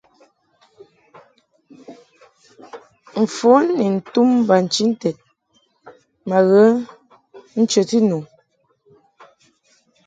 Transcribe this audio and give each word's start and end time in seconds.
Mfon 3.23 3.63
ni 3.77 3.87
ntum 3.97 4.29
bachinted 4.49 5.17
ma 6.27 6.39
ghə 6.49 6.63
nchəti 7.59 7.97
nu. 8.09 8.17